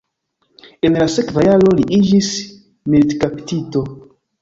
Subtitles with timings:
[0.87, 2.33] En la sekva jaro li iĝis
[2.95, 3.89] militkaptito.